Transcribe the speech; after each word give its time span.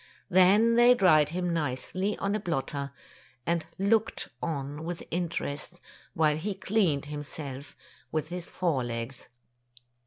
Then 0.31 0.77
they 0.77 0.95
dried 0.95 1.29
him 1.29 1.53
nicely 1.53 2.17
on 2.17 2.33
a 2.33 2.39
blotter, 2.39 2.91
and 3.45 3.63
looked 3.77 4.29
on 4.41 4.83
with 4.83 5.03
interest 5.11 5.79
while 6.15 6.37
he 6.37 6.55
cleaned 6.55 7.05
himself 7.05 7.75
with 8.11 8.29
his 8.29 8.47
fore 8.47 8.83
legs. 8.83 9.27